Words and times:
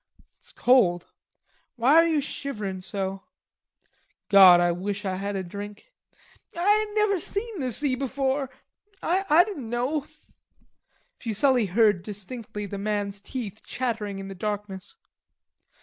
"It's 0.39 0.51
cold. 0.51 1.05
Why 1.75 1.93
are 1.97 2.07
you 2.07 2.21
shiverin' 2.21 2.81
so? 2.81 3.21
God, 4.29 4.59
I 4.59 4.71
wish 4.71 5.05
I 5.05 5.17
had 5.17 5.35
a 5.35 5.43
drink." 5.43 5.93
"I 6.57 6.81
ain't 6.87 6.95
never 6.97 7.19
seen 7.19 7.59
the 7.59 7.71
sea 7.71 7.93
before...I 7.93 9.43
didn't 9.43 9.69
know..." 9.69 10.07
Fuselli 11.19 11.67
heard 11.67 12.01
distinctly 12.01 12.65
the 12.65 12.79
man's 12.79 13.21
teeth 13.21 13.61
chattering 13.63 14.17
in 14.17 14.27
the 14.27 14.33
darkness. 14.33 14.97